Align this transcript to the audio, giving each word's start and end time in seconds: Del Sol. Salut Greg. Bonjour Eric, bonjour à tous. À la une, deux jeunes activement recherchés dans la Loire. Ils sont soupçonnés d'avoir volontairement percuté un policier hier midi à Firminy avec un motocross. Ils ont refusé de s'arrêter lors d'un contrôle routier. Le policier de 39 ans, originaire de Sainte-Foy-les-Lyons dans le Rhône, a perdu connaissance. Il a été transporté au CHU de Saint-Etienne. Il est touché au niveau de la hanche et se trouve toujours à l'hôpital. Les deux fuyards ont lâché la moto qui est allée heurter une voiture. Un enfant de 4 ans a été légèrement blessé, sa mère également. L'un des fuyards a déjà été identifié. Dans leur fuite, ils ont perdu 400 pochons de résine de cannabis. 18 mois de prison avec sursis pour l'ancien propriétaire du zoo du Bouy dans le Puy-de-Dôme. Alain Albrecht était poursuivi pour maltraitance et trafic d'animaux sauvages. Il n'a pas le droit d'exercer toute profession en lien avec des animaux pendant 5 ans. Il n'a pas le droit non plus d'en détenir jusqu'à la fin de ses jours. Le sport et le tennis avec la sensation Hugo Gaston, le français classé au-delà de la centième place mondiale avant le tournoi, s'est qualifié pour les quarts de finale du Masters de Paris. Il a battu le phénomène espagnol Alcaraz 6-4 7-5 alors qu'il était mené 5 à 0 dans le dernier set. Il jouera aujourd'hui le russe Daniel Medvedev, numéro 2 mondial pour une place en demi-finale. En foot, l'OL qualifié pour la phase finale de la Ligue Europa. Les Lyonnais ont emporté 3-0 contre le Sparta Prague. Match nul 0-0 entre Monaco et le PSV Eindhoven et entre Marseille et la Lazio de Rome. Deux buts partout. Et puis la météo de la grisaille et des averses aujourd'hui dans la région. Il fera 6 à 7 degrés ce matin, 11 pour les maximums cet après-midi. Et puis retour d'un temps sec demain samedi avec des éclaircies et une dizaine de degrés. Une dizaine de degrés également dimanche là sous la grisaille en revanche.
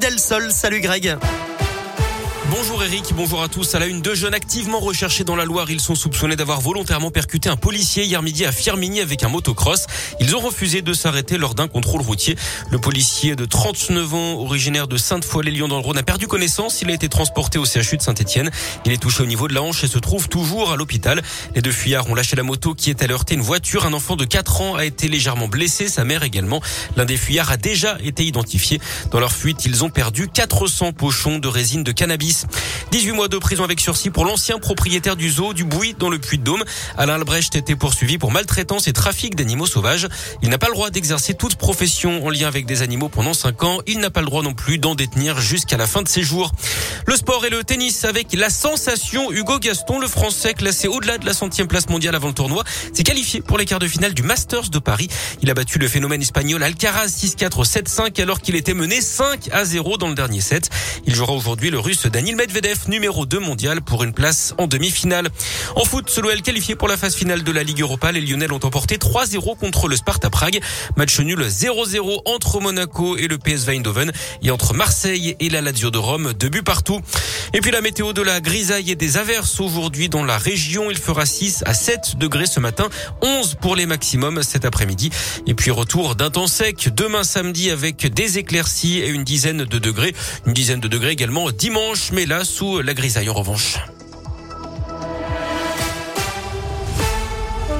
Del 0.00 0.18
Sol. 0.18 0.50
Salut 0.50 0.80
Greg. 0.80 1.49
Bonjour 2.50 2.82
Eric, 2.82 3.12
bonjour 3.14 3.44
à 3.44 3.48
tous. 3.48 3.76
À 3.76 3.78
la 3.78 3.86
une, 3.86 4.02
deux 4.02 4.16
jeunes 4.16 4.34
activement 4.34 4.80
recherchés 4.80 5.22
dans 5.22 5.36
la 5.36 5.44
Loire. 5.44 5.70
Ils 5.70 5.80
sont 5.80 5.94
soupçonnés 5.94 6.34
d'avoir 6.34 6.60
volontairement 6.60 7.12
percuté 7.12 7.48
un 7.48 7.54
policier 7.54 8.02
hier 8.04 8.22
midi 8.22 8.44
à 8.44 8.50
Firminy 8.50 9.00
avec 9.00 9.22
un 9.22 9.28
motocross. 9.28 9.86
Ils 10.18 10.34
ont 10.34 10.40
refusé 10.40 10.82
de 10.82 10.92
s'arrêter 10.92 11.38
lors 11.38 11.54
d'un 11.54 11.68
contrôle 11.68 12.00
routier. 12.00 12.36
Le 12.72 12.78
policier 12.78 13.36
de 13.36 13.44
39 13.44 14.14
ans, 14.14 14.32
originaire 14.40 14.88
de 14.88 14.96
Sainte-Foy-les-Lyons 14.96 15.68
dans 15.68 15.76
le 15.76 15.84
Rhône, 15.84 15.98
a 15.98 16.02
perdu 16.02 16.26
connaissance. 16.26 16.82
Il 16.82 16.90
a 16.90 16.92
été 16.92 17.08
transporté 17.08 17.56
au 17.56 17.64
CHU 17.64 17.96
de 17.96 18.02
Saint-Etienne. 18.02 18.50
Il 18.84 18.90
est 18.90 19.00
touché 19.00 19.22
au 19.22 19.26
niveau 19.26 19.46
de 19.46 19.54
la 19.54 19.62
hanche 19.62 19.84
et 19.84 19.88
se 19.88 20.00
trouve 20.00 20.28
toujours 20.28 20.72
à 20.72 20.76
l'hôpital. 20.76 21.22
Les 21.54 21.62
deux 21.62 21.70
fuyards 21.70 22.10
ont 22.10 22.16
lâché 22.16 22.34
la 22.34 22.42
moto 22.42 22.74
qui 22.74 22.90
est 22.90 23.00
allée 23.04 23.14
heurter 23.14 23.34
une 23.34 23.42
voiture. 23.42 23.86
Un 23.86 23.92
enfant 23.92 24.16
de 24.16 24.24
4 24.24 24.60
ans 24.60 24.74
a 24.74 24.84
été 24.84 25.06
légèrement 25.06 25.46
blessé, 25.46 25.86
sa 25.86 26.04
mère 26.04 26.24
également. 26.24 26.60
L'un 26.96 27.04
des 27.04 27.16
fuyards 27.16 27.52
a 27.52 27.56
déjà 27.56 27.96
été 28.02 28.24
identifié. 28.24 28.80
Dans 29.12 29.20
leur 29.20 29.32
fuite, 29.32 29.66
ils 29.66 29.84
ont 29.84 29.90
perdu 29.90 30.26
400 30.26 30.94
pochons 30.94 31.38
de 31.38 31.46
résine 31.46 31.84
de 31.84 31.92
cannabis. 31.92 32.39
18 32.90 33.12
mois 33.12 33.28
de 33.28 33.38
prison 33.38 33.64
avec 33.64 33.80
sursis 33.80 34.10
pour 34.10 34.24
l'ancien 34.24 34.58
propriétaire 34.58 35.16
du 35.16 35.30
zoo 35.30 35.52
du 35.52 35.64
Bouy 35.64 35.94
dans 35.98 36.08
le 36.08 36.18
Puy-de-Dôme. 36.18 36.64
Alain 36.96 37.14
Albrecht 37.14 37.54
était 37.54 37.76
poursuivi 37.76 38.18
pour 38.18 38.32
maltraitance 38.32 38.88
et 38.88 38.92
trafic 38.92 39.34
d'animaux 39.34 39.66
sauvages. 39.66 40.08
Il 40.42 40.48
n'a 40.48 40.58
pas 40.58 40.68
le 40.68 40.74
droit 40.74 40.90
d'exercer 40.90 41.34
toute 41.34 41.56
profession 41.56 42.24
en 42.24 42.30
lien 42.30 42.48
avec 42.48 42.66
des 42.66 42.82
animaux 42.82 43.08
pendant 43.08 43.34
5 43.34 43.62
ans. 43.64 43.78
Il 43.86 44.00
n'a 44.00 44.10
pas 44.10 44.20
le 44.20 44.26
droit 44.26 44.42
non 44.42 44.54
plus 44.54 44.78
d'en 44.78 44.94
détenir 44.94 45.40
jusqu'à 45.40 45.76
la 45.76 45.86
fin 45.86 46.02
de 46.02 46.08
ses 46.08 46.22
jours. 46.22 46.52
Le 47.06 47.16
sport 47.16 47.44
et 47.44 47.50
le 47.50 47.64
tennis 47.64 48.04
avec 48.04 48.32
la 48.32 48.50
sensation 48.50 49.30
Hugo 49.32 49.58
Gaston, 49.58 49.98
le 49.98 50.08
français 50.08 50.54
classé 50.54 50.88
au-delà 50.88 51.18
de 51.18 51.26
la 51.26 51.34
centième 51.34 51.68
place 51.68 51.88
mondiale 51.88 52.14
avant 52.14 52.28
le 52.28 52.34
tournoi, 52.34 52.64
s'est 52.92 53.02
qualifié 53.02 53.40
pour 53.40 53.58
les 53.58 53.64
quarts 53.64 53.78
de 53.78 53.88
finale 53.88 54.14
du 54.14 54.22
Masters 54.22 54.70
de 54.70 54.78
Paris. 54.78 55.08
Il 55.42 55.50
a 55.50 55.54
battu 55.54 55.78
le 55.78 55.88
phénomène 55.88 56.22
espagnol 56.22 56.62
Alcaraz 56.62 57.08
6-4 57.08 57.64
7-5 57.64 58.22
alors 58.22 58.40
qu'il 58.40 58.56
était 58.56 58.74
mené 58.74 59.00
5 59.00 59.48
à 59.52 59.64
0 59.64 59.96
dans 59.96 60.08
le 60.08 60.14
dernier 60.14 60.40
set. 60.40 60.70
Il 61.06 61.14
jouera 61.14 61.32
aujourd'hui 61.32 61.70
le 61.70 61.78
russe 61.78 62.06
Daniel 62.06 62.29
Medvedev, 62.36 62.88
numéro 62.88 63.26
2 63.26 63.38
mondial 63.38 63.80
pour 63.80 64.04
une 64.04 64.12
place 64.12 64.54
en 64.58 64.66
demi-finale. 64.66 65.28
En 65.76 65.84
foot, 65.84 66.18
l'OL 66.22 66.42
qualifié 66.42 66.74
pour 66.74 66.88
la 66.88 66.96
phase 66.96 67.14
finale 67.14 67.42
de 67.42 67.52
la 67.52 67.62
Ligue 67.62 67.80
Europa. 67.80 68.12
Les 68.12 68.20
Lyonnais 68.20 68.50
ont 68.50 68.64
emporté 68.64 68.96
3-0 68.96 69.56
contre 69.58 69.88
le 69.88 69.96
Sparta 69.96 70.30
Prague. 70.30 70.60
Match 70.96 71.18
nul 71.20 71.40
0-0 71.40 72.22
entre 72.26 72.60
Monaco 72.60 73.16
et 73.16 73.28
le 73.28 73.38
PSV 73.38 73.76
Eindhoven 73.76 74.12
et 74.42 74.50
entre 74.50 74.74
Marseille 74.74 75.36
et 75.40 75.48
la 75.48 75.60
Lazio 75.60 75.90
de 75.90 75.98
Rome. 75.98 76.32
Deux 76.34 76.48
buts 76.48 76.62
partout. 76.62 77.00
Et 77.52 77.60
puis 77.60 77.70
la 77.70 77.80
météo 77.80 78.12
de 78.12 78.22
la 78.22 78.40
grisaille 78.40 78.90
et 78.90 78.96
des 78.96 79.16
averses 79.16 79.60
aujourd'hui 79.60 80.08
dans 80.08 80.24
la 80.24 80.38
région. 80.38 80.90
Il 80.90 80.98
fera 80.98 81.26
6 81.26 81.64
à 81.66 81.74
7 81.74 82.16
degrés 82.16 82.46
ce 82.46 82.60
matin, 82.60 82.88
11 83.22 83.56
pour 83.60 83.76
les 83.76 83.86
maximums 83.86 84.42
cet 84.42 84.64
après-midi. 84.64 85.10
Et 85.46 85.54
puis 85.54 85.70
retour 85.70 86.16
d'un 86.16 86.30
temps 86.30 86.46
sec 86.46 86.90
demain 86.94 87.24
samedi 87.24 87.70
avec 87.70 88.06
des 88.12 88.38
éclaircies 88.38 88.98
et 88.98 89.08
une 89.08 89.24
dizaine 89.24 89.64
de 89.64 89.78
degrés. 89.78 90.14
Une 90.46 90.52
dizaine 90.52 90.80
de 90.80 90.88
degrés 90.88 91.12
également 91.12 91.50
dimanche 91.50 92.12
là 92.26 92.44
sous 92.44 92.82
la 92.82 92.94
grisaille 92.94 93.28
en 93.28 93.34
revanche. 93.34 93.78